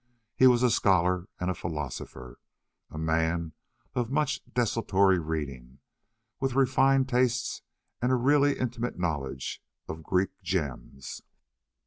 He 0.35 0.47
was 0.47 0.63
a 0.63 0.71
scholar 0.71 1.27
and 1.39 1.51
a 1.51 1.53
philosopher, 1.53 2.39
a 2.89 2.97
man 2.97 3.53
of 3.93 4.09
much 4.09 4.41
desultory 4.51 5.19
reading, 5.19 5.77
with 6.39 6.55
refined 6.55 7.07
tastes 7.07 7.61
and 8.01 8.11
a 8.11 8.15
really 8.15 8.57
intimate 8.57 8.97
knowledge 8.97 9.61
of 9.87 10.01
Greek 10.01 10.31
gems. 10.41 11.21